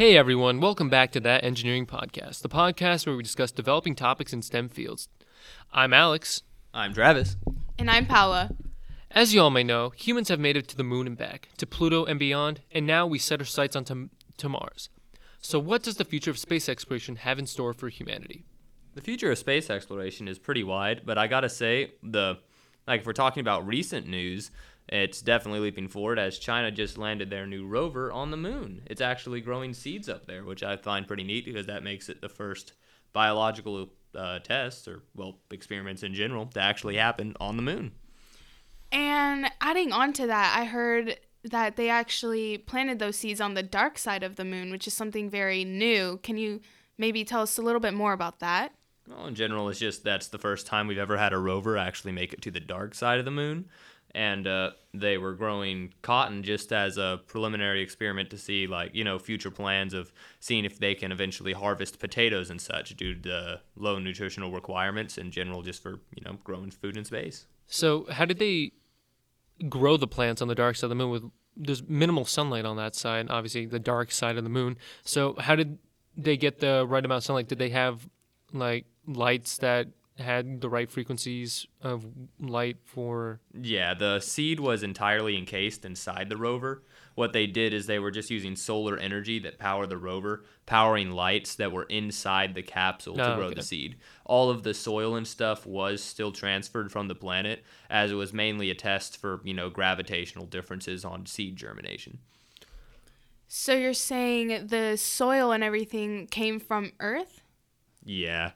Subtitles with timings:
[0.00, 4.32] Hey everyone, welcome back to That Engineering Podcast, the podcast where we discuss developing topics
[4.32, 5.10] in STEM fields.
[5.74, 6.42] I'm Alex.
[6.72, 7.36] I'm Travis.
[7.78, 8.52] And I'm Paula.
[9.10, 11.66] As you all may know, humans have made it to the moon and back, to
[11.66, 14.08] Pluto and beyond, and now we set our sights on to,
[14.38, 14.88] to Mars.
[15.42, 18.46] So, what does the future of space exploration have in store for humanity?
[18.94, 22.38] The future of space exploration is pretty wide, but I gotta say, the
[22.86, 24.50] like if we're talking about recent news,
[24.90, 28.82] it's definitely leaping forward as China just landed their new rover on the moon.
[28.86, 32.20] It's actually growing seeds up there, which I find pretty neat because that makes it
[32.20, 32.72] the first
[33.12, 37.92] biological uh, tests or well experiments in general to actually happen on the moon.
[38.90, 43.62] And adding on to that, I heard that they actually planted those seeds on the
[43.62, 46.18] dark side of the moon, which is something very new.
[46.24, 46.60] Can you
[46.98, 48.74] maybe tell us a little bit more about that?
[49.08, 52.12] Well, in general, it's just that's the first time we've ever had a rover actually
[52.12, 53.68] make it to the dark side of the moon.
[54.14, 59.04] And uh, they were growing cotton just as a preliminary experiment to see, like, you
[59.04, 63.20] know, future plans of seeing if they can eventually harvest potatoes and such due to
[63.20, 67.46] the low nutritional requirements in general, just for, you know, growing food in space.
[67.66, 68.72] So, how did they
[69.68, 71.24] grow the plants on the dark side of the moon with
[71.56, 74.76] there's minimal sunlight on that side, obviously the dark side of the moon.
[75.04, 75.78] So, how did
[76.16, 77.48] they get the right amount of sunlight?
[77.48, 78.08] Did they have
[78.52, 79.88] like lights that
[80.20, 82.04] had the right frequencies of
[82.38, 86.82] light for yeah the seed was entirely encased inside the rover.
[87.14, 91.10] What they did is they were just using solar energy that powered the rover powering
[91.10, 93.54] lights that were inside the capsule to oh, grow okay.
[93.54, 93.96] the seed.
[94.24, 98.32] All of the soil and stuff was still transferred from the planet as it was
[98.32, 102.18] mainly a test for you know gravitational differences on seed germination.
[103.48, 107.40] So you're saying the soil and everything came from earth?
[108.04, 108.52] Yeah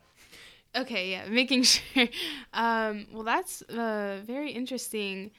[0.77, 2.08] Okay, yeah, making sure.
[2.53, 5.30] Um, well, that's uh, very interesting.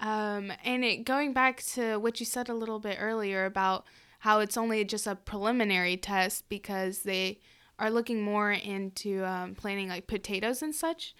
[0.00, 3.84] Um, and it going back to what you said a little bit earlier about
[4.20, 7.38] how it's only just a preliminary test because they
[7.78, 11.14] are looking more into um, planting like potatoes and such.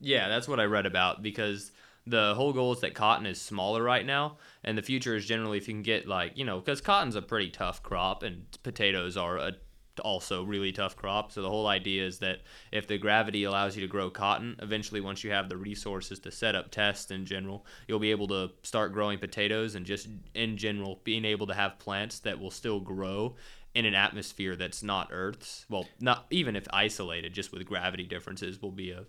[0.00, 1.72] Yeah, that's what I read about because
[2.06, 5.58] the whole goal is that cotton is smaller right now, and the future is generally
[5.58, 9.16] if you can get like you know because cotton's a pretty tough crop and potatoes
[9.16, 9.52] are a
[9.98, 11.32] also really tough crop.
[11.32, 12.38] So the whole idea is that
[12.72, 16.30] if the gravity allows you to grow cotton, eventually once you have the resources to
[16.30, 20.56] set up tests in general, you'll be able to start growing potatoes and just in
[20.56, 23.34] general being able to have plants that will still grow
[23.74, 25.64] in an atmosphere that's not Earth's.
[25.68, 29.04] Well, not even if isolated, just with gravity differences will be a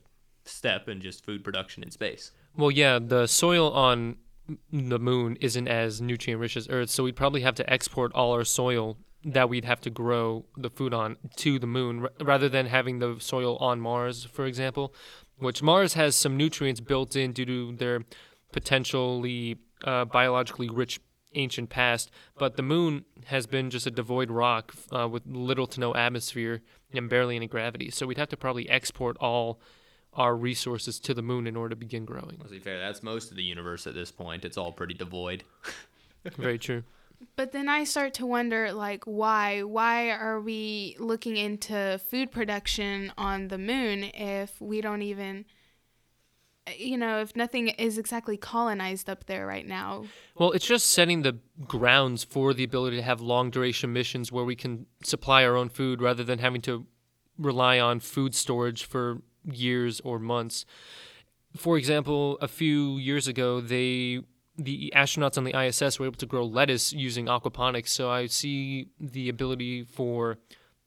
[0.45, 2.31] step in just food production in space.
[2.55, 4.17] Well, yeah, the soil on
[4.71, 8.33] the moon isn't as nutrient rich as Earth, so we'd probably have to export all
[8.33, 12.49] our soil that we'd have to grow the food on to the moon r- rather
[12.49, 14.93] than having the soil on Mars, for example,
[15.37, 18.01] which Mars has some nutrients built in due to their
[18.51, 20.99] potentially uh, biologically rich
[21.33, 25.79] ancient past, but the moon has been just a devoid rock uh, with little to
[25.79, 26.61] no atmosphere
[26.93, 27.89] and barely any gravity.
[27.89, 29.59] So we'd have to probably export all
[30.13, 32.37] our resources to the moon in order to begin growing.
[32.39, 34.43] Let's be fair, that's most of the universe at this point.
[34.43, 35.43] It's all pretty devoid.
[36.37, 36.83] Very true.
[37.35, 39.63] But then I start to wonder, like, why?
[39.63, 45.45] Why are we looking into food production on the moon if we don't even,
[46.77, 50.05] you know, if nothing is exactly colonized up there right now?
[50.35, 51.37] Well, it's just setting the
[51.67, 55.69] grounds for the ability to have long duration missions where we can supply our own
[55.69, 56.87] food rather than having to
[57.37, 60.65] rely on food storage for years or months.
[61.55, 64.21] For example, a few years ago, they
[64.63, 67.89] the astronauts on the ISS were able to grow lettuce using aquaponics.
[67.89, 70.37] So I see the ability for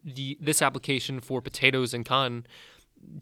[0.04, 2.46] the this application for potatoes and cotton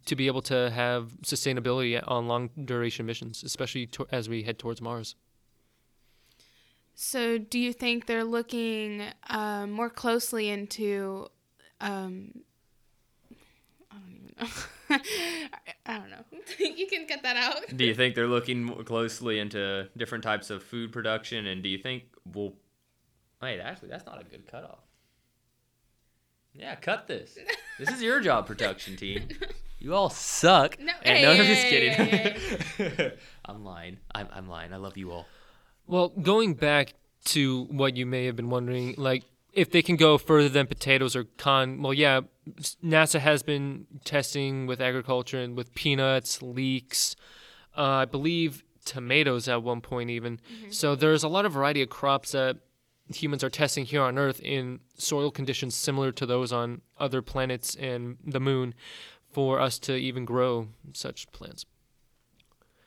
[0.06, 4.58] to be able to have sustainability on long duration missions, especially to, as we head
[4.58, 5.16] towards Mars.
[6.94, 11.28] So, do you think they're looking um, more closely into?
[11.80, 12.42] Um,
[14.90, 15.58] I don't know.
[15.86, 16.76] I don't know.
[16.76, 17.56] you can cut that out.
[17.76, 21.46] do you think they're looking more closely into different types of food production?
[21.46, 22.54] And do you think we'll.
[23.40, 24.78] Wait, actually, that's not a good cutoff.
[26.54, 27.38] Yeah, cut this.
[27.78, 29.28] This is your job, production team.
[29.82, 30.78] You all suck.
[30.78, 32.36] No, and hey, no, hey, I'm just hey,
[32.78, 33.12] kidding.
[33.44, 33.98] I'm lying.
[34.14, 34.72] I'm, I'm lying.
[34.72, 35.26] I love you all.
[35.88, 36.94] Well, going back
[37.26, 41.14] to what you may have been wondering, like if they can go further than potatoes
[41.14, 42.22] or con, well, yeah,
[42.82, 47.16] NASA has been testing with agriculture and with peanuts, leeks,
[47.76, 50.38] uh, I believe tomatoes at one point even.
[50.38, 50.70] Mm-hmm.
[50.70, 52.58] So there's a lot of variety of crops that
[53.14, 57.74] humans are testing here on Earth in soil conditions similar to those on other planets
[57.74, 58.74] and the moon
[59.30, 61.66] for us to even grow such plants.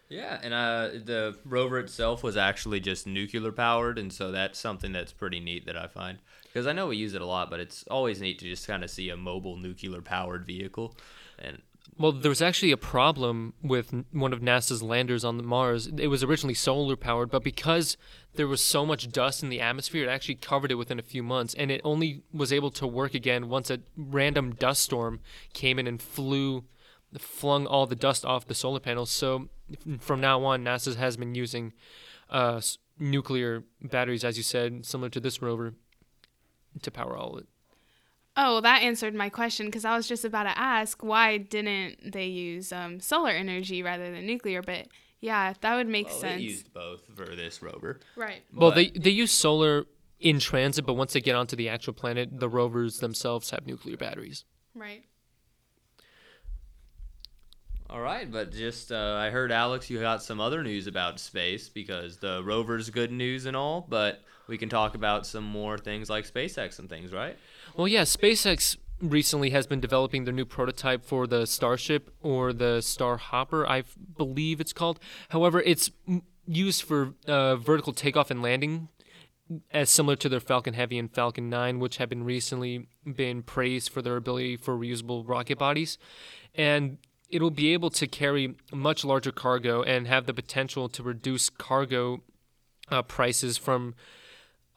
[0.09, 4.91] Yeah, and uh, the rover itself was actually just nuclear powered, and so that's something
[4.91, 6.19] that's pretty neat that I find
[6.56, 8.81] because I know we use it a lot, but it's always neat to just kind
[8.81, 10.96] of see a mobile nuclear powered vehicle.
[11.38, 11.62] And
[11.98, 15.88] Well, there was actually a problem with one of NASA's landers on Mars.
[15.88, 17.98] It was originally solar powered, but because
[18.36, 21.24] there was so much dust in the atmosphere, it actually covered it within a few
[21.24, 25.19] months, and it only was able to work again once a random dust storm
[25.52, 26.63] came in and flew,
[27.18, 29.12] flung all the dust off the solar panels.
[29.12, 29.50] So
[30.00, 31.74] from now on, NASA has been using
[32.30, 32.62] uh,
[32.98, 35.74] nuclear batteries, as you said, similar to this rover,
[36.81, 37.48] to power all of it.
[38.38, 42.12] Oh, well, that answered my question because I was just about to ask why didn't
[42.12, 44.62] they use um, solar energy rather than nuclear?
[44.62, 44.88] But
[45.22, 46.36] yeah, that would make well, sense.
[46.42, 48.00] they used both for this rover.
[48.18, 48.44] right.
[48.54, 49.86] Well, But- they they use solar
[50.19, 53.95] in transit, but once they get onto the actual planet, the rovers themselves have nuclear
[53.98, 54.44] batteries.
[54.74, 55.04] Right.
[57.89, 61.69] All right, but just uh, I heard Alex, you got some other news about space
[61.69, 66.09] because the rover's good news and all, but we can talk about some more things
[66.09, 67.38] like SpaceX and things, right?
[67.75, 72.81] Well, yeah, SpaceX recently has been developing their new prototype for the Starship or the
[72.81, 73.83] Star Hopper, I
[74.18, 75.00] believe it's called.
[75.30, 75.92] However, it's
[76.47, 78.89] used for uh, vertical takeoff and landing,
[79.71, 83.92] as similar to their Falcon Heavy and Falcon 9, which have been recently been praised
[83.92, 85.97] for their ability for reusable rocket bodies,
[86.56, 86.97] and
[87.30, 92.24] it'll be able to carry much larger cargo and have the potential to reduce cargo
[92.89, 93.94] uh, prices from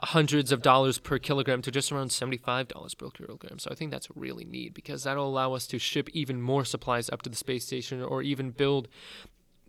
[0.00, 3.58] hundreds of dollars per kilogram to just around $75 per kilogram.
[3.58, 7.10] So I think that's really neat because that'll allow us to ship even more supplies
[7.10, 8.88] up to the space station or even build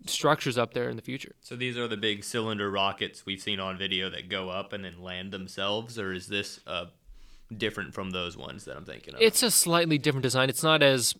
[0.06, 1.36] structures up there in the future.
[1.42, 4.86] So these are the big cylinder rockets we've seen on video that go up and
[4.86, 6.86] then land themselves, or is this uh,
[7.56, 9.22] different from those ones that I'm thinking of?
[9.22, 10.50] It's a slightly different design.
[10.50, 11.16] It's not as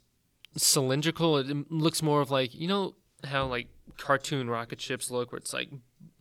[0.56, 1.38] cylindrical.
[1.38, 2.96] It looks more of like, you know
[3.26, 3.68] how like
[3.98, 5.70] cartoon rocket ships look where it's like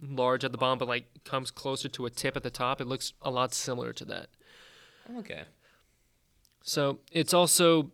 [0.00, 2.80] large at the bottom but like comes closer to a tip at the top.
[2.80, 4.28] It looks a lot similar to that.
[5.18, 5.42] okay.
[6.62, 7.92] So it's also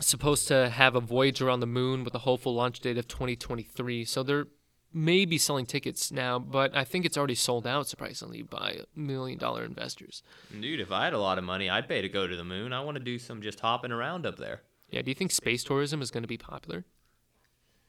[0.00, 4.04] supposed to have a voyage around the moon with a hopeful launch date of 2023.
[4.04, 4.46] So they're
[4.92, 9.64] maybe selling tickets now, but I think it's already sold out surprisingly by million dollar
[9.64, 10.22] investors.
[10.60, 12.72] Dude, if I had a lot of money, I'd pay to go to the moon.
[12.72, 14.62] I want to do some just hopping around up there.
[14.90, 16.84] Yeah, do you think space tourism is going to be popular?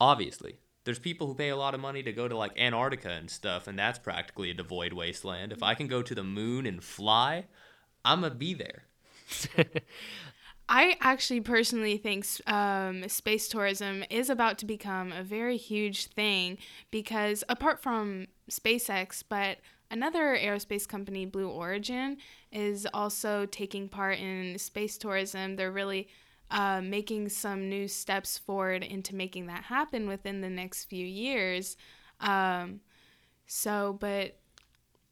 [0.02, 0.60] Obviously.
[0.86, 3.68] There's people who pay a lot of money to go to like Antarctica and stuff,
[3.68, 5.52] and that's practically a devoid wasteland.
[5.52, 7.46] If I can go to the moon and fly,
[8.06, 8.84] I'm to be there.
[10.70, 16.60] I actually personally think um, space tourism is about to become a very huge thing
[16.92, 19.58] because apart from SpaceX, but
[19.90, 22.18] another aerospace company, Blue Origin,
[22.52, 25.56] is also taking part in space tourism.
[25.56, 26.08] They're really
[26.52, 31.78] uh, making some new steps forward into making that happen within the next few years.
[32.20, 32.82] Um,
[33.46, 34.40] so, but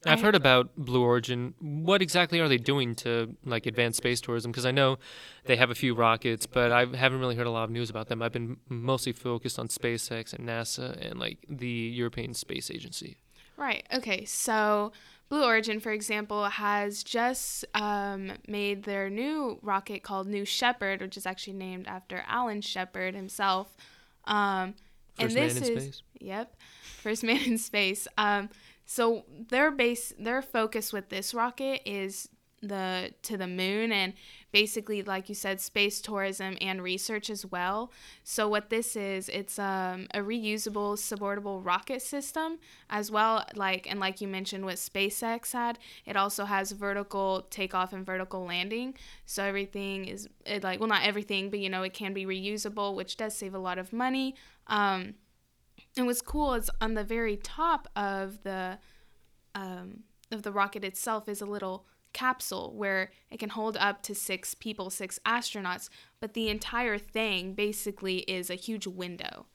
[0.06, 1.54] I've heard about Blue Origin.
[1.60, 4.52] What exactly are they doing to like advance space tourism?
[4.52, 5.00] Because I know
[5.46, 8.08] they have a few rockets, but I haven't really heard a lot of news about
[8.08, 8.22] them.
[8.22, 13.18] I've been mostly focused on SpaceX and NASA and like the European Space Agency.
[13.58, 13.86] Right.
[13.94, 14.24] Okay.
[14.26, 14.92] So
[15.30, 21.18] Blue Origin, for example, has just um, made their new rocket called New Shepard, which
[21.18, 23.76] is actually named after Alan Shepard himself.
[24.26, 24.76] Um,
[25.20, 26.02] First man in space.
[26.20, 26.56] Yep,
[27.02, 28.08] first man in space.
[28.18, 28.50] Um,
[28.86, 32.30] so their base, their focus with this rocket is
[32.62, 34.14] the to the moon and
[34.52, 37.92] basically like you said space tourism and research as well.
[38.24, 44.00] So what this is it's um, a reusable suborbital rocket system as well like and
[44.00, 48.96] like you mentioned what spacex had it also has vertical takeoff and vertical landing.
[49.26, 52.96] So everything is it like well not everything but you know it can be reusable
[52.96, 54.36] which does save a lot of money.
[54.68, 55.16] Um,
[55.96, 58.78] and what's cool is on the very top of the
[59.56, 61.86] um, of the rocket itself is a little
[62.18, 67.54] capsule where it can hold up to six people, six astronauts, but the entire thing
[67.54, 69.46] basically is a huge window.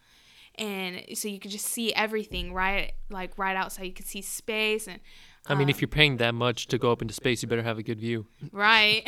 [0.55, 3.85] And so you could just see everything right like right outside.
[3.85, 5.01] You could see space and
[5.49, 7.65] I mean, if um, you're paying that much to go up into space, you better
[7.65, 8.27] have a good view.
[8.53, 9.03] right.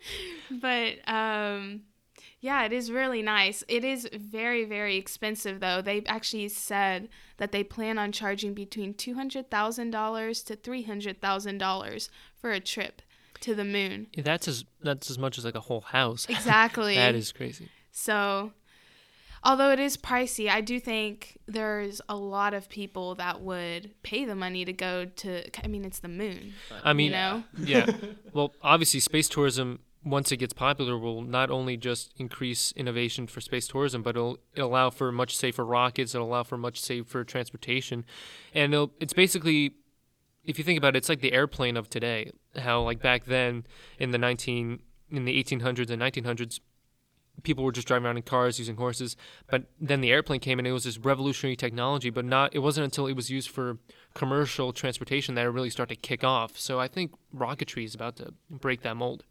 [0.50, 1.82] but um
[2.40, 3.64] yeah, it is really nice.
[3.68, 5.82] It is very, very expensive, though.
[5.82, 10.82] They actually said that they plan on charging between two hundred thousand dollars to three
[10.82, 13.02] hundred thousand dollars for a trip
[13.40, 14.06] to the moon.
[14.16, 16.26] That's as that's as much as like a whole house.
[16.30, 16.94] Exactly.
[16.94, 17.68] that is crazy.
[17.90, 18.52] so.
[19.44, 24.24] Although it is pricey, I do think there's a lot of people that would pay
[24.24, 25.64] the money to go to.
[25.64, 26.54] I mean, it's the moon.
[26.82, 27.86] I mean, you know, yeah.
[28.32, 29.78] Well, obviously, space tourism
[30.10, 34.38] once it gets popular, will not only just increase innovation for space tourism, but it'll,
[34.54, 36.14] it'll allow for much safer rockets.
[36.14, 38.04] It'll allow for much safer transportation,
[38.54, 39.74] and it's basically,
[40.44, 42.32] if you think about it, it's like the airplane of today.
[42.56, 43.66] How like back then
[43.98, 46.60] in the nineteen in the eighteen hundreds and nineteen hundreds,
[47.42, 49.16] people were just driving around in cars using horses.
[49.48, 52.10] But then the airplane came and it was this revolutionary technology.
[52.10, 53.78] But not it wasn't until it was used for
[54.14, 56.58] commercial transportation that it really started to kick off.
[56.58, 59.24] So I think rocketry is about to break that mold.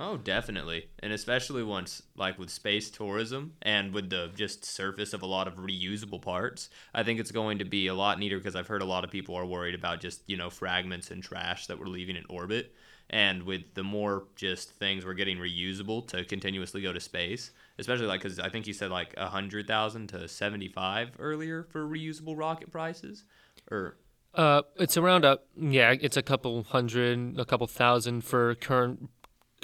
[0.00, 0.90] Oh, definitely.
[1.00, 5.48] And especially once, like with space tourism and with the just surface of a lot
[5.48, 8.80] of reusable parts, I think it's going to be a lot neater because I've heard
[8.80, 11.86] a lot of people are worried about just, you know, fragments and trash that we're
[11.86, 12.72] leaving in orbit.
[13.10, 18.06] And with the more just things we're getting reusable to continuously go to space, especially
[18.06, 21.88] like because I think you said like a hundred thousand to seventy five earlier for
[21.88, 23.24] reusable rocket prices,
[23.70, 23.96] or
[24.34, 29.08] Uh, it's around a yeah, it's a couple hundred, a couple thousand for current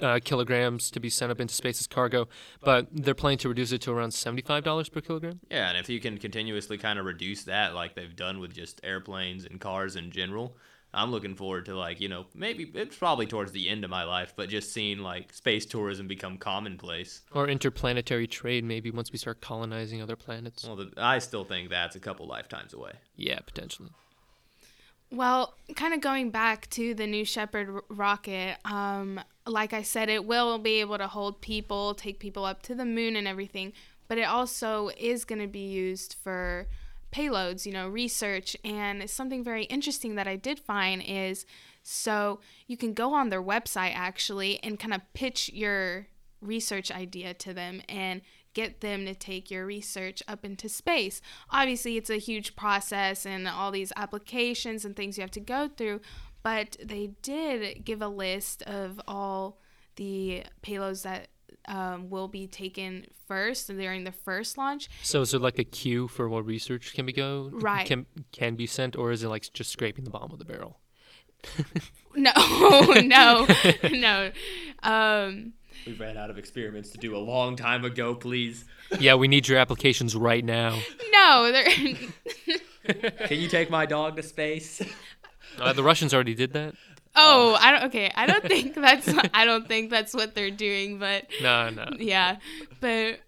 [0.02, 2.28] uh, kilograms to be sent up into space as cargo,
[2.62, 5.40] but they're planning to reduce it to around seventy-five dollars per kilogram.
[5.50, 8.80] yeah, and if you can continuously kind of reduce that like they've done with just
[8.84, 10.56] airplanes and cars in general.
[10.96, 14.04] I'm looking forward to like you know maybe it's probably towards the end of my
[14.04, 17.22] life, but just seeing like space tourism become commonplace.
[17.32, 20.64] Or interplanetary trade, maybe once we start colonizing other planets.
[20.64, 22.92] Well, the, I still think that's a couple lifetimes away.
[23.16, 23.90] Yeah, potentially.
[25.14, 30.25] Well, kind of going back to the New Shepard rocket, um, like I said, it
[30.25, 33.73] will be able to hold people, take people up to the moon and everything,
[34.09, 36.66] but it also is going to be used for
[37.12, 38.56] payloads, you know, research.
[38.64, 41.47] And something very interesting that I did find is
[41.85, 46.09] so you can go on their website actually and kind of pitch your
[46.40, 48.21] research idea to them and
[48.54, 51.20] get them to take your research up into space.
[51.50, 55.68] Obviously, it's a huge process and all these applications and things you have to go
[55.68, 56.00] through,
[56.42, 59.58] but they did give a list of all
[59.96, 61.28] the payloads that
[61.66, 64.88] um, will be taken first during the first launch.
[65.02, 67.87] So is it like a queue for what research can be go Right.
[67.87, 70.80] can can be sent, or is it like just scraping the bottom of the barrel?
[72.16, 72.30] No,
[73.02, 73.46] no,
[73.90, 74.30] no.
[74.84, 75.54] Um,
[75.87, 78.14] We ran out of experiments to do a long time ago.
[78.14, 78.64] Please,
[78.99, 80.78] yeah, we need your applications right now.
[81.12, 81.64] no, they're.
[83.28, 84.83] can you take my dog to space?
[85.59, 86.75] Uh, the Russians already did that.
[87.16, 87.85] Oh, I don't.
[87.85, 89.09] Okay, I don't think that's.
[89.33, 90.99] I don't think that's what they're doing.
[90.99, 91.87] But No, no.
[91.99, 92.38] yeah,
[92.81, 93.21] but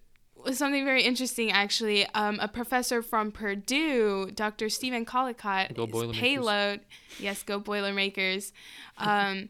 [0.51, 2.05] something very interesting actually.
[2.07, 4.69] Um, a professor from Purdue, Dr.
[4.69, 6.19] Stephen Collicott, Go Boilermakers.
[6.19, 6.79] payload.
[7.19, 8.51] Yes, go Boilermakers.
[8.97, 9.49] Um,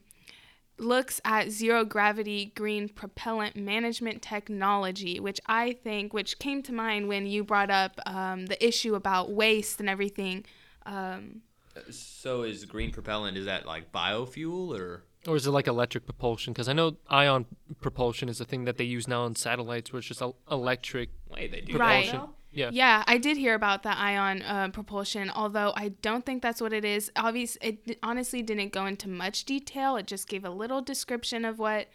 [0.80, 7.08] looks at zero gravity green propellant management technology, which I think, which came to mind
[7.08, 10.46] when you brought up um, the issue about waste and everything.
[10.86, 11.42] Um,
[11.90, 15.04] So is green propellant is that like biofuel or?
[15.28, 16.54] Or is it like electric propulsion?
[16.54, 17.46] Because I know ion
[17.82, 21.52] propulsion is a thing that they use now on satellites, where it's just electric Wait,
[21.52, 22.20] they do Right.
[22.58, 22.76] That now?
[22.76, 22.98] Yeah.
[22.98, 26.74] Yeah, I did hear about the ion uh, propulsion, although I don't think that's what
[26.74, 27.12] it is.
[27.16, 29.96] Obviously, it honestly didn't go into much detail.
[29.98, 31.88] It just gave a little description of what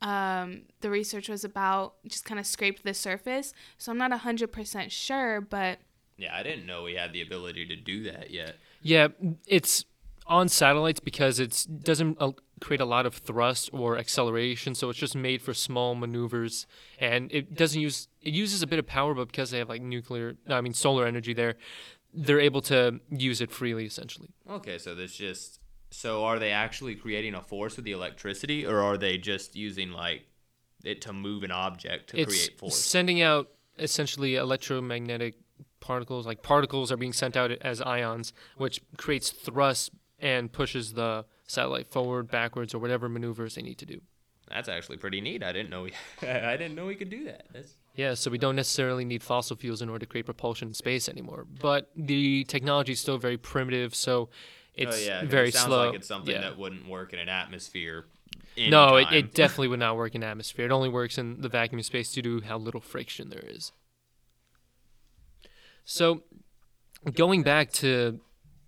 [0.00, 3.52] um, the research was about, just kind of scraped the surface.
[3.78, 5.78] So I'm not 100% sure, but
[6.16, 8.56] Yeah, I didn't know we had the ability to do that yet.
[8.82, 9.08] Yeah,
[9.46, 9.84] it's
[10.26, 14.98] on satellites because it doesn't uh, create a lot of thrust or acceleration, so it's
[14.98, 16.66] just made for small maneuvers,
[17.00, 19.82] and it doesn't use it uses a bit of power, but because they have like
[19.82, 21.56] nuclear, I mean solar energy there,
[22.12, 24.28] they're able to use it freely essentially.
[24.48, 28.80] Okay, so this just so are they actually creating a force with the electricity, or
[28.80, 30.26] are they just using like
[30.84, 32.74] it to move an object to it's create force?
[32.74, 35.34] It's sending out essentially electromagnetic
[35.80, 41.24] particles, like particles are being sent out as ions, which creates thrust and pushes the
[41.46, 44.00] satellite forward, backwards, or whatever maneuvers they need to do.
[44.48, 45.42] That's actually pretty neat.
[45.42, 45.92] I didn't know we,
[46.22, 47.46] I didn't know we could do that.
[47.52, 50.74] That's Yeah, so we don't necessarily need fossil fuels in order to create propulsion in
[50.74, 51.48] space anymore.
[51.60, 54.34] But the technology is still very primitive, so oh,
[54.72, 55.86] it's oh yeah, very it sounds slow.
[55.86, 56.42] like it's something Yeah.
[56.42, 58.06] that wouldn't work in an atmosphere.
[58.56, 60.64] no, it, it definitely would not work in atmosphere.
[60.66, 63.72] It only works in the vacuum of space due to how little friction there is.
[65.84, 66.22] So,
[67.14, 68.20] going back to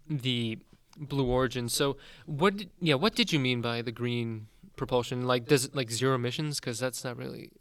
[0.08, 0.58] the
[0.98, 2.56] Blue Origin, so what?
[2.56, 5.24] Did, yeah, what did you mean by the green propulsion?
[5.28, 6.58] Like, does it like zero emissions?
[6.58, 7.52] Because that's not really.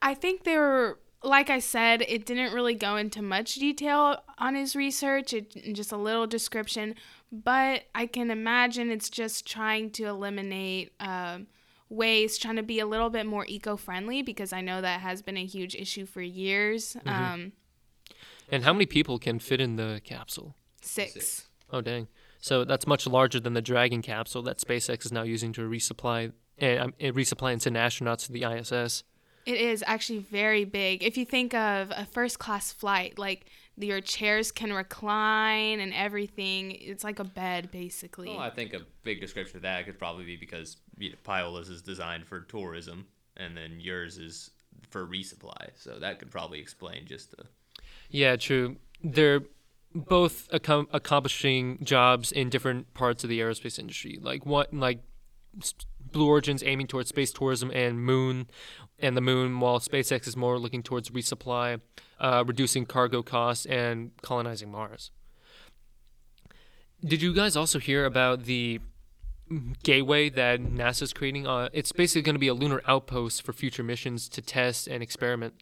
[0.00, 4.54] I think they were, like I said, it didn't really go into much detail on
[4.54, 6.94] his research, it, just a little description.
[7.30, 11.46] But I can imagine it's just trying to eliminate um,
[11.88, 15.22] waste, trying to be a little bit more eco friendly because I know that has
[15.22, 16.96] been a huge issue for years.
[17.04, 17.52] Um,
[18.50, 20.54] And how many people can fit in the capsule?
[20.80, 21.12] six.
[21.12, 21.48] Six.
[21.70, 22.08] Oh dang!
[22.40, 26.32] So that's much larger than the Dragon capsule that SpaceX is now using to resupply
[26.56, 29.04] and, um, and resupply and send astronauts to the ISS.
[29.48, 31.02] It is actually very big.
[31.02, 33.46] If you think of a first class flight, like
[33.78, 38.28] your chairs can recline and everything, it's like a bed basically.
[38.28, 41.70] Well, I think a big description of that could probably be because you know, Paula's
[41.70, 43.06] is designed for tourism,
[43.38, 44.50] and then yours is
[44.90, 45.70] for resupply.
[45.76, 47.44] So that could probably explain just the.
[48.10, 48.76] Yeah, true.
[49.02, 49.40] They're
[49.94, 54.18] both accom- accomplishing jobs in different parts of the aerospace industry.
[54.20, 55.00] Like what, like
[55.58, 55.72] s-
[56.12, 58.48] Blue Origin's aiming towards space tourism and moon,
[58.98, 61.80] and the moon, while SpaceX is more looking towards resupply,
[62.20, 65.10] uh, reducing cargo costs, and colonizing Mars.
[67.04, 68.80] Did you guys also hear about the
[69.82, 71.46] gateway that NASA's creating?
[71.46, 75.02] Uh, it's basically going to be a lunar outpost for future missions to test and
[75.02, 75.54] experiment.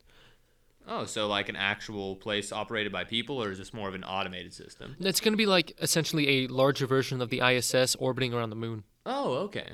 [0.89, 4.05] Oh, so like an actual place operated by people, or is this more of an
[4.05, 4.97] automated system?
[5.01, 8.57] It's going to be like essentially a larger version of the ISS orbiting around the
[8.57, 8.85] moon.
[9.05, 9.73] Oh, okay.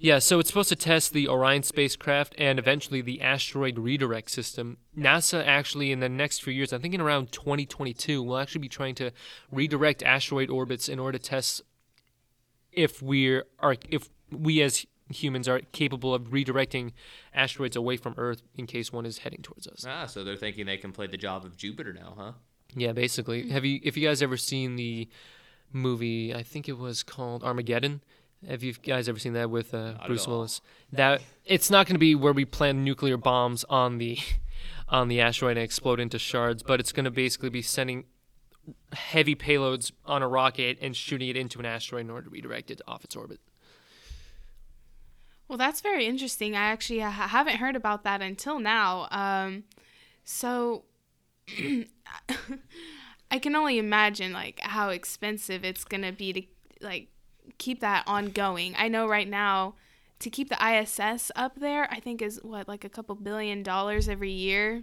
[0.00, 4.78] Yeah, so it's supposed to test the Orion spacecraft and eventually the asteroid redirect system.
[4.96, 8.68] NASA actually, in the next few years, I think in around 2022, will actually be
[8.68, 9.10] trying to
[9.50, 11.62] redirect asteroid orbits in order to test
[12.72, 13.44] if we're
[13.90, 16.92] if we as humans are capable of redirecting
[17.34, 19.84] asteroids away from Earth in case one is heading towards us.
[19.88, 22.32] Ah, so they're thinking they can play the job of Jupiter now, huh?
[22.74, 23.48] Yeah, basically.
[23.48, 25.08] Have you if you guys ever seen the
[25.72, 26.34] movie?
[26.34, 28.02] I think it was called Armageddon.
[28.46, 30.26] Have you guys ever seen that with uh, Bruce.
[30.26, 30.60] Willis?
[30.92, 34.18] That it's not going to be where we plant nuclear bombs on the
[34.88, 38.04] on the asteroid and explode into shards, but it's going to basically be sending
[38.92, 42.70] heavy payloads on a rocket and shooting it into an asteroid in order to redirect
[42.70, 43.40] it off its orbit.
[45.48, 46.54] Well, that's very interesting.
[46.54, 49.08] I actually ha- haven't heard about that until now.
[49.10, 49.64] Um,
[50.24, 50.84] so
[53.30, 56.42] I can only imagine like how expensive it's gonna be to
[56.80, 57.08] like
[57.58, 58.74] keep that ongoing.
[58.76, 59.74] I know right now
[60.20, 64.08] to keep the ISS up there, I think is what like a couple billion dollars
[64.08, 64.82] every year.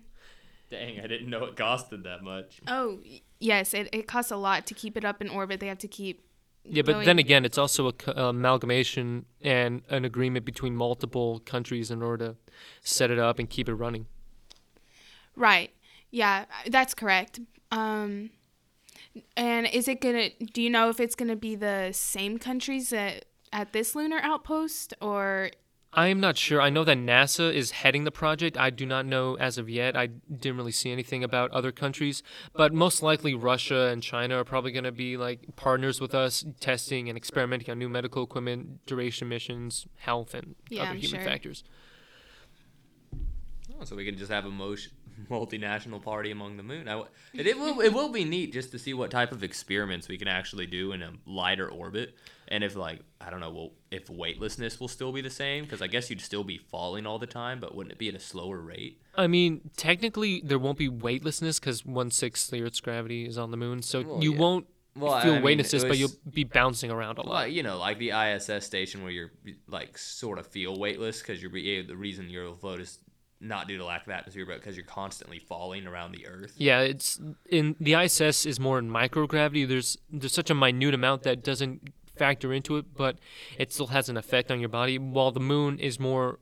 [0.69, 2.59] Dang, I didn't know it costed that much.
[2.67, 2.99] Oh
[3.39, 5.59] yes, it, it costs a lot to keep it up in orbit.
[5.59, 6.25] They have to keep
[6.63, 11.39] Yeah, but going- then again, it's also a co- amalgamation and an agreement between multiple
[11.39, 12.35] countries in order to
[12.81, 14.07] set it up and keep it running.
[15.35, 15.71] Right.
[16.11, 17.39] Yeah, that's correct.
[17.71, 18.29] Um,
[19.37, 20.29] and is it gonna?
[20.53, 24.93] Do you know if it's gonna be the same countries at at this lunar outpost,
[25.01, 25.51] or
[25.93, 26.61] I am not sure.
[26.61, 28.57] I know that NASA is heading the project.
[28.57, 29.95] I do not know as of yet.
[29.95, 32.21] I didn't really see anything about other countries,
[32.53, 36.43] but most likely Russia and China are probably going to be like partners with us,
[36.59, 41.21] testing and experimenting on new medical equipment, duration missions, health, and Yeah, other I'm human
[41.21, 41.29] sure.
[41.29, 41.63] factors.
[43.79, 44.91] Oh, so we can just have a motion,
[45.29, 46.87] multinational party among the moon.
[46.87, 47.01] I,
[47.33, 50.17] it, it will it will be neat just to see what type of experiments we
[50.17, 52.15] can actually do in a lighter orbit,
[52.47, 55.81] and if like I don't know, well, if weightlessness will still be the same because
[55.81, 58.19] I guess you'd still be falling all the time, but wouldn't it be at a
[58.19, 59.01] slower rate?
[59.15, 63.51] I mean, technically, there won't be weightlessness because one sixth the Earth's gravity is on
[63.51, 64.39] the moon, so Well, you yeah.
[64.39, 67.33] won't Well, feel I mean, weightlessness, it but you'll be bouncing around a lot.
[67.33, 69.31] Like you know, like the ISS station where you're
[69.67, 72.99] like sort of feel weightless because you're eh, the reason you'll float is
[73.41, 76.53] not due to lack of atmosphere, but because you're constantly falling around the Earth.
[76.57, 77.19] Yeah, it's
[77.49, 79.67] in the ISS is more in microgravity.
[79.67, 83.17] There's there's such a minute amount that doesn't factor into it, but
[83.57, 84.97] it still has an effect on your body.
[84.97, 86.39] While the moon is more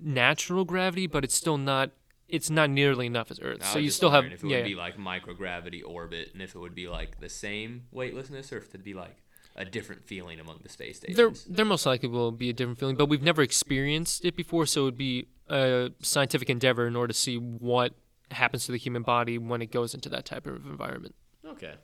[0.00, 1.90] natural gravity, but it's still not
[2.28, 3.64] it's not nearly enough as Earth.
[3.64, 4.58] So you still have if it yeah.
[4.58, 8.58] would be like microgravity orbit, and if it would be like the same weightlessness, or
[8.58, 9.22] if it'd be like
[9.54, 11.16] a different feeling among the space stations.
[11.16, 14.66] There, there most likely will be a different feeling, but we've never experienced it before,
[14.66, 17.94] so it would be a scientific endeavor in order to see what
[18.30, 21.14] happens to the human body when it goes into that type of environment.
[21.46, 21.74] Okay.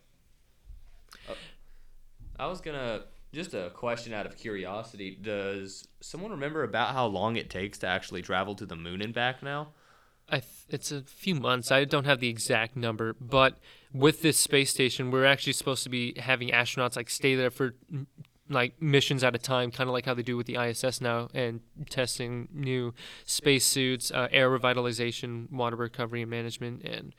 [1.28, 1.34] Uh,
[2.38, 5.16] I was gonna just a question out of curiosity.
[5.20, 9.14] Does someone remember about how long it takes to actually travel to the moon and
[9.14, 9.68] back now?
[10.28, 11.70] I th- it's a few months.
[11.70, 13.58] I don't have the exact number, but
[13.92, 17.74] with this space station, we're actually supposed to be having astronauts like stay there for
[18.52, 21.28] like missions at a time, kind of like how they do with the ISS now,
[21.34, 21.60] and
[21.90, 27.14] testing new spacesuits, uh, air revitalization, water recovery and management, and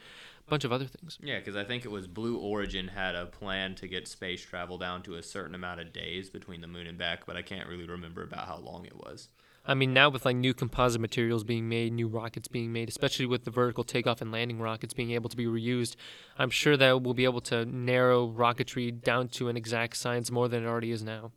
[0.46, 1.18] a bunch of other things.
[1.22, 4.78] Yeah, because I think it was Blue Origin had a plan to get space travel
[4.78, 7.68] down to a certain amount of days between the moon and back, but I can't
[7.68, 9.30] really remember about how long it was.
[9.66, 13.26] I mean, now with like new composite materials being made, new rockets being made, especially
[13.26, 15.96] with the vertical takeoff and landing rockets being able to be reused,
[16.38, 20.50] I'm sure that we'll be able to narrow rocketry down to an exact science more
[20.50, 21.32] than it already is now.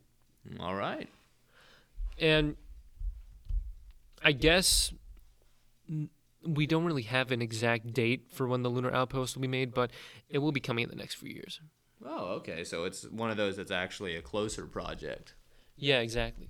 [0.59, 1.09] All right.
[2.19, 2.57] And
[4.25, 4.93] I guess
[6.45, 9.73] we don't really have an exact date for when the lunar outpost will be made,
[9.73, 9.93] but
[10.29, 11.61] it will be coming in the next few years.
[12.05, 12.65] Oh, okay.
[12.65, 15.35] So it's one of those that's actually a closer project.
[15.77, 16.49] Yeah, exactly.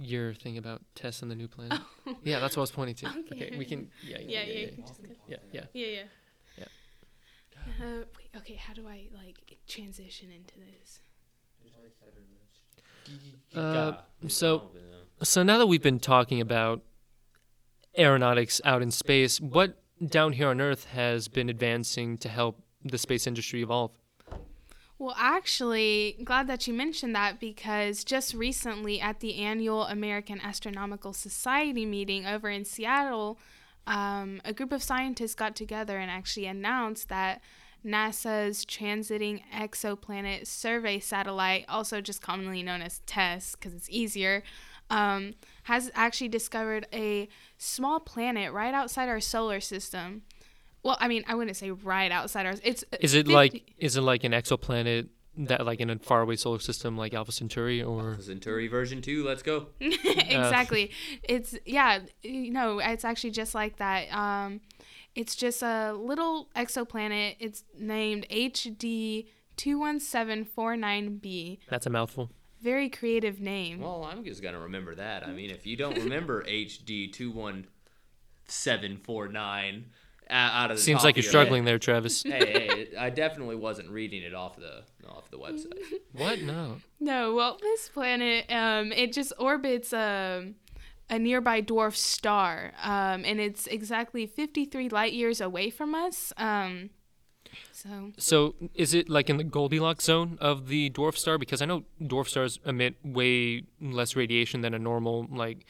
[0.00, 1.78] Your thing about Tess and the new planet.
[2.24, 3.06] Yeah, that's what I was pointing to.
[3.06, 3.58] Okay, Okay.
[3.58, 3.90] we can.
[4.02, 5.64] Yeah, yeah, Yeah, yeah, yeah, yeah, you can just go- yeah, yeah.
[5.72, 6.02] Yeah, yeah.
[6.58, 6.64] Yeah.
[7.86, 11.00] Uh, wait, okay, how do I like transition into this?
[13.54, 13.92] Uh,
[14.28, 14.70] so-
[15.22, 16.82] So now that we've been talking about
[17.98, 22.96] aeronautics out in space, what down here on Earth has been advancing to help the
[22.96, 23.90] space industry evolve?
[25.00, 31.14] Well, actually, glad that you mentioned that because just recently at the annual American Astronomical
[31.14, 33.38] Society meeting over in Seattle,
[33.86, 37.40] um, a group of scientists got together and actually announced that
[37.82, 44.42] NASA's Transiting Exoplanet Survey Satellite, also just commonly known as TESS because it's easier,
[44.90, 45.32] um,
[45.62, 50.24] has actually discovered a small planet right outside our solar system.
[50.82, 52.60] Well, I mean, I wouldn't say right outside ours.
[52.64, 56.36] It's Is it 50 like is it like an exoplanet that like in a faraway
[56.36, 59.24] solar system like Alpha Centauri or Centauri version two.
[59.24, 59.68] Let's go.
[59.80, 60.90] exactly.
[61.22, 64.12] It's yeah, you know, it's actually just like that.
[64.12, 64.60] Um,
[65.14, 67.36] it's just a little exoplanet.
[67.38, 71.60] It's named HD two one seven four nine B.
[71.68, 72.30] that's a mouthful?
[72.60, 73.80] Very creative name.
[73.80, 75.26] Well, I'm just gonna remember that.
[75.26, 77.66] I mean, if you don't remember HD two one
[78.46, 79.86] seven four nine
[80.30, 82.22] out of the Seems top like you're struggling there, Travis.
[82.26, 85.78] hey, hey, I definitely wasn't reading it off the off the website.
[86.12, 86.42] what?
[86.42, 86.76] No.
[87.00, 90.54] No, well, this planet, um, it just orbits um,
[91.08, 96.32] a nearby dwarf star, um, and it's exactly 53 light years away from us.
[96.36, 96.90] Um,
[97.72, 101.38] so, So is it like in the Goldilocks zone of the dwarf star?
[101.38, 105.66] Because I know dwarf stars emit way less radiation than a normal like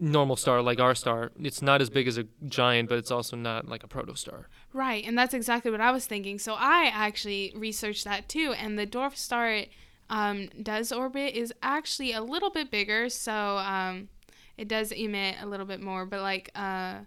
[0.00, 1.32] normal star like our star.
[1.38, 4.44] It's not as big as a giant, but it's also not like a protostar.
[4.72, 6.38] right, and that's exactly what I was thinking.
[6.38, 9.70] So, I actually researched that too, and the dwarf star it
[10.10, 14.08] um, does orbit is actually a little bit bigger, so um,
[14.56, 17.00] it does emit a little bit more, but like, uh,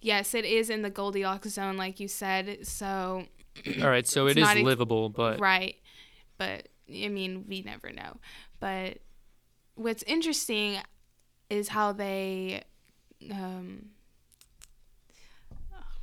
[0.00, 2.66] yes, it is in the Goldilocks zone, like you said.
[2.66, 3.24] So,
[3.82, 5.76] All right, so It's it is ex- livable, but right
[6.40, 8.16] but i mean we never know
[8.58, 8.98] but
[9.74, 10.78] what's interesting
[11.50, 12.62] is how they
[13.30, 13.90] um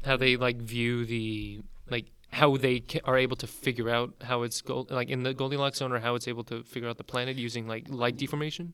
[0.05, 4.43] how they like view the like how they ca- are able to figure out how
[4.43, 7.03] it's gold like in the Goldilocks zone or how it's able to figure out the
[7.03, 8.73] planet using like light deformation.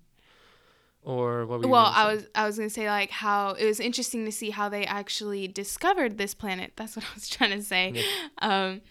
[1.05, 3.65] Or what were you well i was i was going to say like how it
[3.65, 6.73] was interesting to see how they actually discovered this planet.
[6.77, 8.03] That's what i was trying to say.
[8.41, 8.81] Um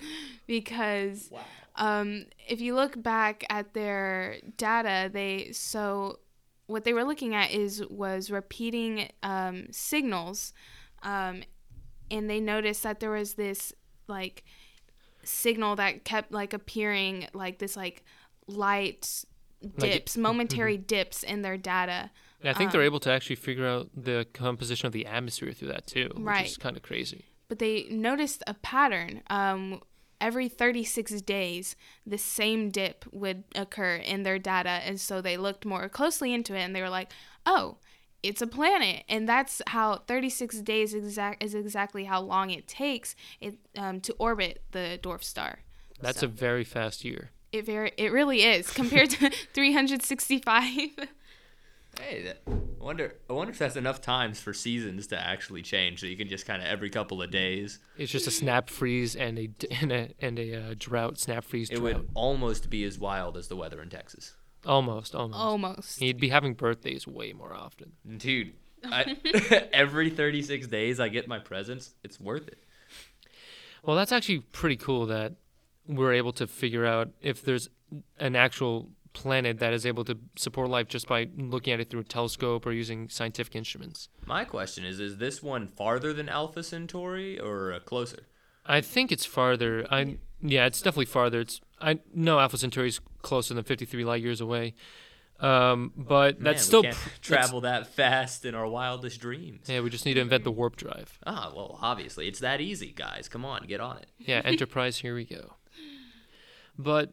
[0.46, 1.30] because
[1.76, 6.18] um if you look back at their data they so
[6.66, 10.52] what they were looking at is was repeating um, signals
[11.02, 11.42] um,
[12.10, 13.72] and they noticed that there was this
[14.08, 14.44] like
[15.24, 18.04] signal that kept like appearing like this like
[18.46, 19.24] light
[19.62, 23.66] Like dips momentary dips in their data And I think they're able to actually figure
[23.66, 26.42] out the composition of the atmosphere through that too, right.
[26.42, 27.24] which is kind of crazy.
[27.48, 29.22] but they noticed a pattern.
[29.30, 29.80] Um,
[30.22, 34.70] every 36 days, the same dip would occur in their data.
[34.86, 37.10] And so they looked more closely into it and they were like,
[37.44, 37.76] oh,
[38.22, 39.02] it's a planet.
[39.08, 44.12] And that's how 36 days exact is exactly how long it takes it, um, to
[44.18, 45.58] orbit the dwarf star.
[46.00, 47.30] That's So- a very fast year.
[47.52, 50.64] It very it really is compared to 365.
[52.00, 53.14] Hey, that, I wonder.
[53.28, 56.46] I wonder if that's enough times for seasons to actually change, so you can just
[56.46, 57.78] kind of every couple of days.
[57.98, 61.44] It's just a snap freeze and a d- and a and a uh, drought, snap
[61.44, 61.82] freeze It drought.
[61.84, 64.32] would almost be as wild as the weather in Texas,
[64.64, 65.38] Almost, almost.
[65.40, 65.98] Almost.
[66.00, 67.92] He'd be having birthdays way more often.
[68.16, 68.54] dude.
[68.84, 69.16] I,
[69.72, 71.94] every 36 days, I get my presents.
[72.02, 72.58] It's worth it.
[73.84, 75.34] Well, that's actually pretty cool that
[75.86, 77.68] we're able to figure out if there's
[78.18, 82.00] an actual planet that is able to support life just by looking at it through
[82.00, 84.08] a telescope or using scientific instruments.
[84.26, 88.26] My question is: Is this one farther than Alpha Centauri or uh, closer?
[88.64, 89.86] I think it's farther.
[89.90, 91.40] I yeah, it's definitely farther.
[91.40, 94.74] It's I know Alpha Centauri is closer than 53 light years away.
[95.40, 99.68] Um, but Man, that's we still pr- travel that fast in our wildest dreams.
[99.68, 101.18] Yeah, we just need to invent the warp drive.
[101.26, 103.28] Ah, well, obviously it's that easy, guys.
[103.28, 104.06] Come on, get on it.
[104.18, 105.54] Yeah, Enterprise, here we go.
[106.78, 107.12] But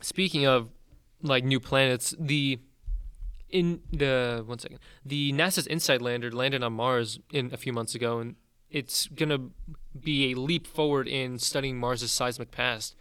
[0.00, 0.68] speaking of
[1.22, 2.58] like new planets, the
[3.48, 7.94] in the one second, the NASA's InSight lander landed on Mars in a few months
[7.94, 8.36] ago, and
[8.70, 9.50] it's gonna
[9.98, 12.96] be a leap forward in studying Mars's seismic past.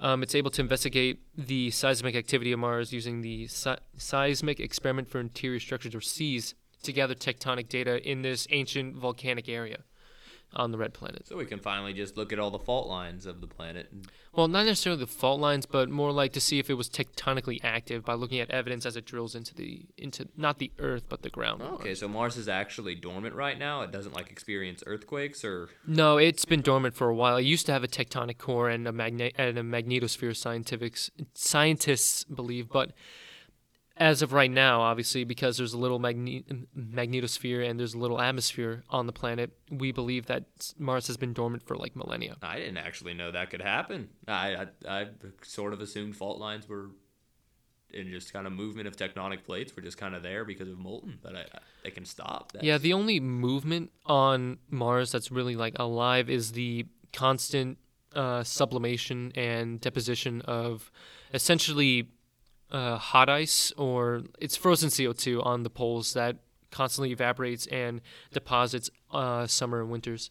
[0.00, 5.08] Um, it's able to investigate the seismic activity of Mars using the Se- Seismic Experiment
[5.08, 9.78] for Interior Structures, or SEIS, to gather tectonic data in this ancient volcanic area.
[10.54, 11.26] On the red planet.
[11.28, 13.88] So we can finally just look at all the fault lines of the planet.
[13.92, 16.88] And, Well, not necessarily the fault lines, but more like to see if it was
[16.88, 21.04] tectonically active by looking at evidence as it drills into the into not the Earth
[21.08, 21.62] but the ground.
[21.62, 23.82] of okay, so Mars is actually dormant right now.
[23.82, 27.36] It doesn't like experience earthquakes or No, it's been dormant for a while.
[27.36, 30.34] It used to have a tectonic core and a magnet and a magnetosphere.
[30.36, 32.92] Scientifics scientists believe, but
[33.98, 36.44] as of right now, obviously, because there's a little magne-
[36.76, 40.44] magnetosphere and there's a little atmosphere on the planet, we believe that
[40.78, 42.36] Mars has been dormant for like millennia.
[42.40, 44.08] I didn't actually know that could happen.
[44.26, 45.06] I I, I
[45.42, 46.90] sort of assumed fault lines were
[47.92, 50.78] in just kind of movement of tectonic plates were just kind of there because of
[50.78, 52.52] molten, but I, I, they can stop.
[52.52, 57.78] That's, Yeah, the only movement on Mars that's really like alive is the constant
[58.14, 60.90] uh, sublimation and deposition of
[61.32, 62.08] essentially
[62.70, 66.36] uh, hot ice or it's frozen CO2 on the poles that
[66.70, 68.00] constantly evaporates and
[68.32, 70.30] deposits uh, summer and winters.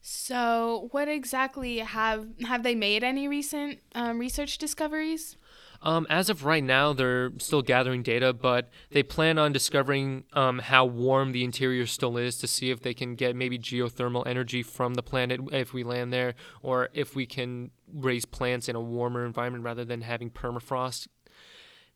[0.00, 5.36] So, what exactly have have they made any recent um, research discoveries?
[5.80, 10.58] Um, as of right now, they're still gathering data, but they plan on discovering um,
[10.58, 14.62] how warm the interior still is to see if they can get maybe geothermal energy
[14.62, 18.80] from the planet if we land there, or if we can raise plants in a
[18.80, 21.06] warmer environment rather than having permafrost.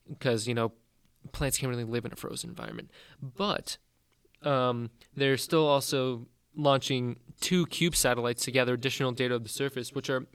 [0.07, 0.71] Because, you know,
[1.33, 2.89] plants can't really live in a frozen environment.
[3.21, 3.77] But
[4.43, 9.93] um, they're still also launching two cube satellites to gather additional data of the surface,
[9.93, 10.25] which are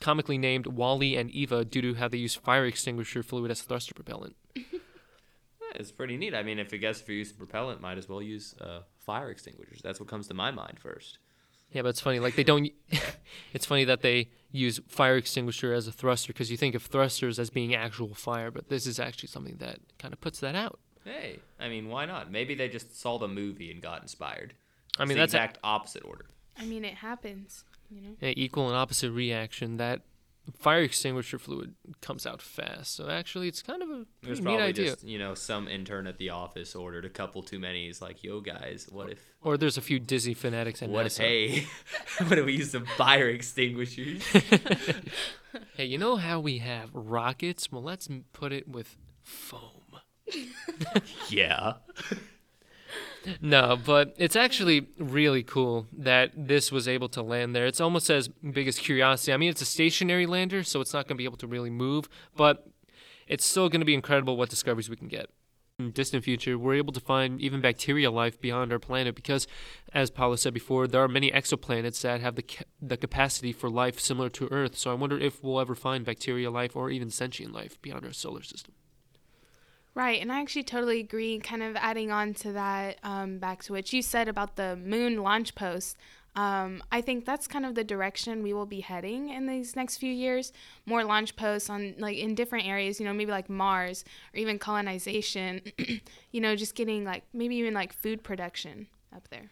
[0.00, 3.94] comically named WALL-E and Eva due to how they use fire extinguisher fluid as thruster
[3.94, 4.36] propellant.
[5.74, 6.34] it's pretty neat.
[6.34, 9.30] I mean, if I guess if you use propellant, might as well use uh, fire
[9.30, 9.80] extinguishers.
[9.82, 11.18] That's what comes to my mind first.
[11.72, 12.20] Yeah, but it's funny.
[12.20, 12.70] Like they don't.
[13.52, 17.38] it's funny that they use fire extinguisher as a thruster because you think of thrusters
[17.38, 20.78] as being actual fire, but this is actually something that kind of puts that out.
[21.04, 22.30] Hey, I mean, why not?
[22.30, 24.54] Maybe they just saw the movie and got inspired.
[24.98, 26.26] I It's mean, the that's a- exact opposite order.
[26.58, 27.64] I mean, it happens.
[27.90, 28.16] You know.
[28.22, 29.76] an equal and opposite reaction.
[29.76, 30.02] That
[30.58, 32.94] fire extinguisher fluid comes out fast.
[32.96, 34.84] So actually, it's kind of a There's neat probably idea.
[34.92, 37.86] just you know some intern at the office ordered a couple too many.
[37.86, 41.16] He's like, "Yo, guys, what if Or there's a few Disney fanatics at what if
[41.18, 41.66] hey,
[42.26, 44.22] what if we use some fire extinguishers?"
[45.76, 47.70] Hey, you know how we have rockets?
[47.70, 49.82] Well, let's put it with foam.
[51.28, 51.74] yeah.
[53.40, 57.66] No, but it's actually really cool that this was able to land there.
[57.66, 59.32] It's almost as big as Curiosity.
[59.32, 61.70] I mean, it's a stationary lander, so it's not going to be able to really
[61.70, 62.68] move, but
[63.26, 65.30] it's still going to be incredible what discoveries we can get.
[65.78, 69.48] In distant future, we're able to find even bacteria life beyond our planet because,
[69.92, 73.68] as Paula said before, there are many exoplanets that have the ca- the capacity for
[73.68, 74.78] life similar to Earth.
[74.78, 78.12] So I wonder if we'll ever find bacteria life or even sentient life beyond our
[78.12, 78.74] solar system.
[79.94, 81.38] Right, and I actually totally agree.
[81.38, 85.22] Kind of adding on to that, um, back to what you said about the moon
[85.22, 85.96] launch post.
[86.36, 89.98] Um, I think that's kind of the direction we will be heading in these next
[89.98, 90.52] few years.
[90.84, 94.04] More launch posts on like in different areas, you know, maybe like Mars
[94.34, 95.60] or even colonization.
[96.32, 99.50] you know, just getting like maybe even like food production up there.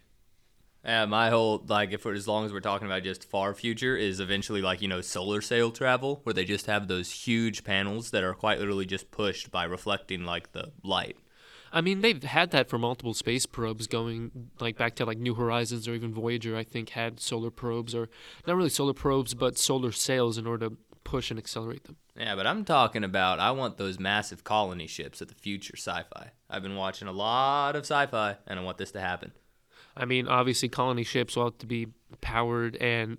[0.85, 4.18] Yeah, my whole like if as long as we're talking about just far future is
[4.18, 8.25] eventually like you know solar sail travel where they just have those huge panels that
[8.25, 11.16] are quite literally just pushed by reflecting like the light.
[11.75, 15.35] I mean, they've had that for multiple space probes going like back to like New
[15.35, 16.57] Horizons or even Voyager.
[16.57, 18.11] I think had solar probes or
[18.47, 21.97] not really solar probes, but solar sails in order to push and accelerate them.
[22.16, 26.33] Yeah, but I'm talking about I want those massive colony ships of the future sci-fi.
[26.51, 29.33] I've been watching a lot of sci-fi and I want this to happen.
[29.96, 31.88] I mean, obviously, colony ships will have to be
[32.20, 33.18] powered and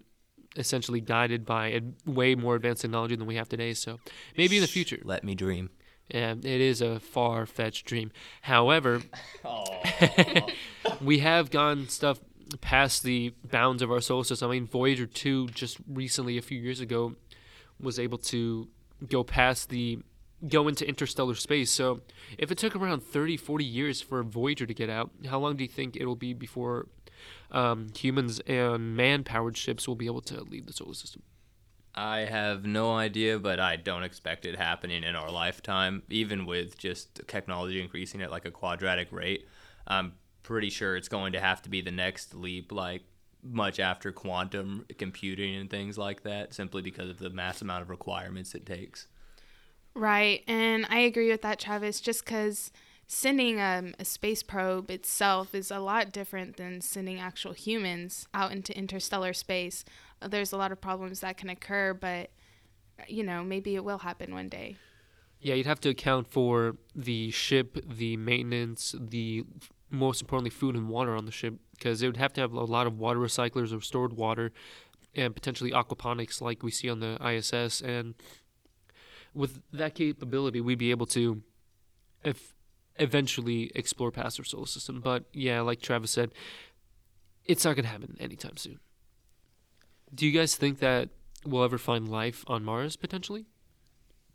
[0.56, 3.74] essentially guided by ad- way more advanced technology than we have today.
[3.74, 4.00] So
[4.38, 5.70] maybe in the future, Let me dream.
[6.10, 8.12] yeah, it is a far-fetched dream.
[8.42, 9.02] However,
[11.02, 12.20] we have gone stuff
[12.62, 14.50] past the bounds of our solar system.
[14.50, 17.16] I mean, Voyager 2 just recently, a few years ago,
[17.80, 18.68] was able to
[19.10, 20.00] go past the
[20.48, 21.72] go into interstellar space.
[21.72, 22.02] So,
[22.38, 25.64] if it took around 30, 40 years for Voyager to get out, how long do
[25.64, 26.88] you think it'll be before
[27.52, 31.24] um, humans and man-powered ships will be able to leave the solar system?
[31.96, 36.78] I have no idea, but I don't expect it happening in our lifetime, even with
[36.78, 39.48] just technology increasing at like a quadratic rate.
[39.86, 43.04] I'm pretty sure it's going to have to be the next leap, like
[43.44, 47.90] much after quantum computing and things like that, simply because of the mass amount of
[47.92, 49.08] requirements it takes.
[49.96, 52.02] Right, and I agree with that, Travis.
[52.02, 52.72] Just because
[53.08, 58.52] sending um, a space probe itself is a lot different than sending actual humans out
[58.52, 59.86] into interstellar space.
[60.22, 62.32] Uh, There's a lot of problems that can occur, but
[63.08, 64.78] you know, maybe it will happen one day.
[65.40, 69.44] Yeah, you'd have to account for the ship, the maintenance, the
[69.90, 72.64] most importantly, food and water on the ship because it would have to have a
[72.64, 74.52] lot of water recyclers or stored water
[75.16, 77.82] and potentially aquaponics like we see on the ISS.
[77.82, 78.16] And
[79.34, 81.42] with that capability, we'd be able to
[82.24, 82.54] if
[82.98, 85.02] eventually explore past our solar system.
[85.02, 86.32] But yeah, like Travis said,
[87.46, 88.80] it's not going to happen anytime soon.
[90.14, 91.10] Do you guys think that
[91.46, 93.46] we'll ever find life on Mars potentially?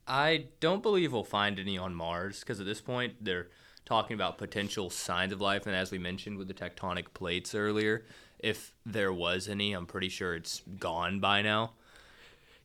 [0.06, 3.48] I don't believe we'll find any on Mars because at this point they're
[3.84, 8.04] talking about potential signs of life, and as we mentioned with the tectonic plates earlier,
[8.38, 11.72] if there was any, I'm pretty sure it's gone by now.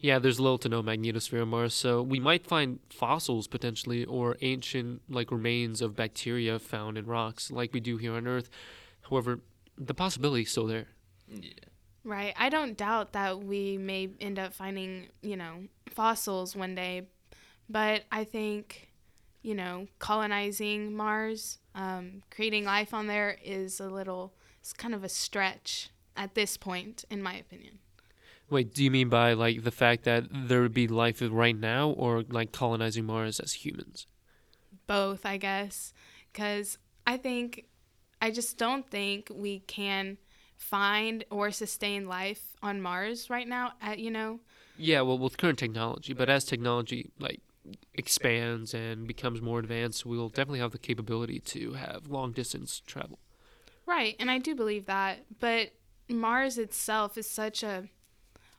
[0.03, 4.35] Yeah, there's little to no magnetosphere on Mars, so we might find fossils potentially or
[4.41, 8.49] ancient like remains of bacteria found in rocks like we do here on Earth.
[9.09, 9.39] However,
[9.77, 10.87] the possibility is still there.
[11.29, 11.51] Yeah.
[12.03, 12.33] Right.
[12.37, 17.03] I don't doubt that we may end up finding, you know, fossils one day,
[17.69, 18.91] but I think,
[19.41, 25.05] you know, colonizing Mars, um, creating life on there is a little, it's kind of
[25.05, 27.79] a stretch at this point, in my opinion.
[28.49, 31.89] Wait, do you mean by like the fact that there would be life right now
[31.89, 34.07] or like colonizing Mars as humans?
[34.87, 35.93] Both, I guess,
[36.31, 36.77] because
[37.07, 37.65] I think,
[38.21, 40.17] I just don't think we can
[40.57, 43.73] find or sustain life on Mars right now.
[43.81, 44.39] At you know,
[44.77, 47.41] Yeah, well, with current technology, but as technology like
[47.93, 53.19] expands and becomes more advanced, we'll definitely have the capability to have long distance travel.
[53.85, 55.25] right, and I do believe that.
[55.39, 55.71] But
[56.09, 57.89] Mars itself is such a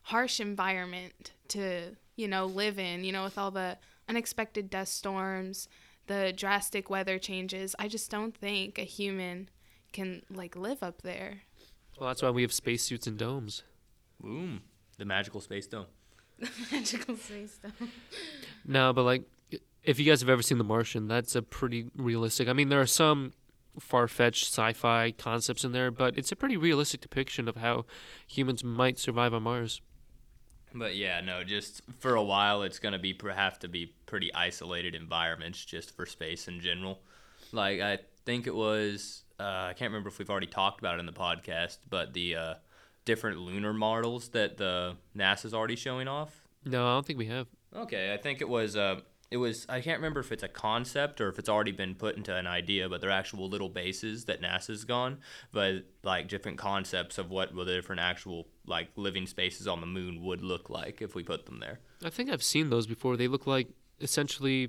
[0.04, 3.04] harsh environment to you know live in.
[3.04, 5.68] You know, with all the unexpected dust storms,
[6.06, 7.74] the drastic weather changes.
[7.78, 9.48] I just don't think a human
[9.92, 11.42] can like live up there.
[11.98, 13.62] Well, that's why we have spacesuits and domes.
[14.20, 14.62] Boom.
[14.98, 15.86] The magical space dome.
[16.38, 17.72] The Magical space stuff.
[18.64, 19.22] No, but like,
[19.84, 22.48] if you guys have ever seen The Martian, that's a pretty realistic.
[22.48, 23.32] I mean, there are some
[23.78, 27.84] far-fetched sci-fi concepts in there, but it's a pretty realistic depiction of how
[28.26, 29.80] humans might survive on Mars.
[30.74, 34.94] But yeah, no, just for a while, it's gonna be have to be pretty isolated
[34.94, 37.00] environments just for space in general.
[37.52, 41.00] Like I think it was, uh, I can't remember if we've already talked about it
[41.00, 42.54] in the podcast, but the uh,
[43.04, 46.42] different lunar models that the NASA's already showing off.
[46.64, 47.46] No, I don't think we have.
[47.74, 49.00] Okay, I think it was uh
[49.34, 52.16] it was I can't remember if it's a concept or if it's already been put
[52.16, 55.18] into an idea, but they're actual little bases that NASA's gone,
[55.50, 60.22] but like different concepts of what the different actual like living spaces on the moon
[60.22, 61.80] would look like if we put them there.
[62.04, 63.16] I think I've seen those before.
[63.16, 63.66] They look like
[64.00, 64.68] essentially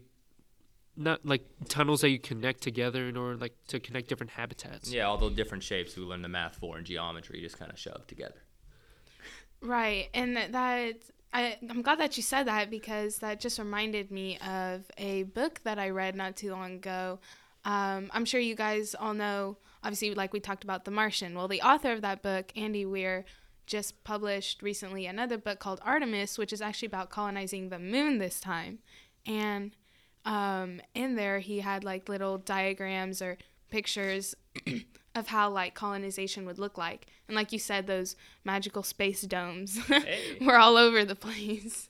[0.97, 4.91] not like tunnels that you connect together in order like to connect different habitats.
[4.91, 7.77] Yeah, all the different shapes we learned the math for and geometry just kind of
[7.77, 8.41] shoved together.
[9.61, 10.95] Right, and that, that
[11.33, 15.61] I, I'm glad that you said that because that just reminded me of a book
[15.63, 17.19] that I read not too long ago.
[17.65, 21.35] Um, I'm sure you guys all know, obviously, like we talked about The Martian.
[21.35, 23.25] Well, the author of that book, Andy Weir,
[23.65, 28.39] just published recently another book called Artemis, which is actually about colonizing the moon this
[28.39, 28.79] time.
[29.25, 29.75] And
[30.23, 33.37] um, in there, he had like little diagrams or
[33.69, 34.35] pictures
[35.15, 37.07] of how like colonization would look like.
[37.27, 40.37] And like you said, those magical space domes Hey.
[40.41, 41.89] were all over the place.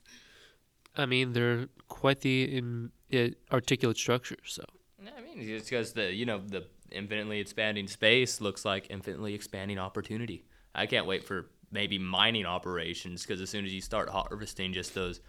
[0.96, 4.38] I mean, they're quite the in, uh, articulate structure.
[4.46, 4.64] So
[5.04, 9.34] Yeah, I mean, it's because the you know the infinitely expanding space looks like infinitely
[9.34, 10.46] expanding opportunity.
[10.74, 14.94] I can't wait for maybe mining operations because as soon as you start harvesting just
[14.94, 15.20] those.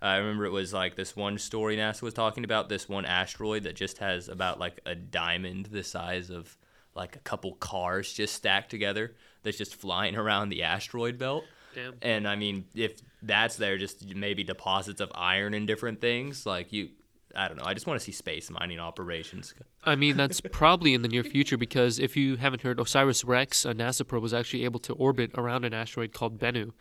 [0.00, 3.64] I remember it was like this one story NASA was talking about this one asteroid
[3.64, 6.56] that just has about like a diamond the size of
[6.98, 11.44] like a couple cars just stacked together that's just flying around the asteroid belt.
[11.74, 11.94] Damn.
[12.02, 16.72] And I mean, if that's there, just maybe deposits of iron and different things, like
[16.72, 16.88] you,
[17.36, 17.64] I don't know.
[17.64, 19.54] I just want to see space mining operations.
[19.84, 23.64] I mean, that's probably in the near future because if you haven't heard, Osiris Rex,
[23.64, 26.72] a NASA probe, was actually able to orbit around an asteroid called Bennu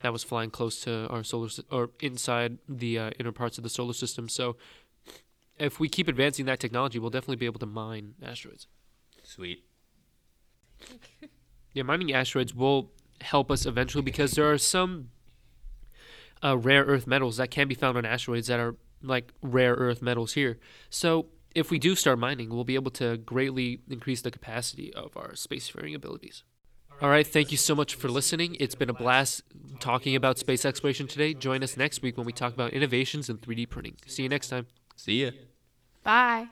[0.00, 3.64] that was flying close to our solar sy- or inside the uh, inner parts of
[3.64, 4.28] the solar system.
[4.28, 4.56] So,
[5.58, 8.66] if we keep advancing that technology, we'll definitely be able to mine asteroids.
[9.34, 9.64] Sweet.
[11.76, 15.08] Yeah, mining asteroids will help us eventually because there are some
[16.40, 20.00] uh, rare earth metals that can be found on asteroids that are like rare earth
[20.00, 20.60] metals here.
[20.88, 25.16] So if we do start mining, we'll be able to greatly increase the capacity of
[25.16, 26.44] our spacefaring abilities.
[27.02, 28.56] All right, thank you so much for listening.
[28.60, 29.42] It's been a blast
[29.80, 31.34] talking about space exploration today.
[31.34, 33.96] Join us next week when we talk about innovations in 3D printing.
[34.06, 34.68] See you next time.
[34.94, 35.32] See ya.
[36.04, 36.50] Bye.